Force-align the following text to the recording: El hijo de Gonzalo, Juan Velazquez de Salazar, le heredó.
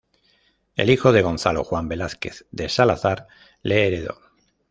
El 0.77 0.89
hijo 0.89 1.11
de 1.11 1.21
Gonzalo, 1.21 1.63
Juan 1.63 1.87
Velazquez 1.87 2.47
de 2.49 2.69
Salazar, 2.69 3.27
le 3.61 3.85
heredó. 3.85 4.17